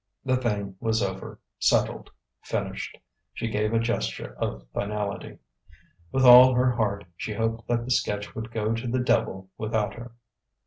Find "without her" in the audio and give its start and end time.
9.59-10.13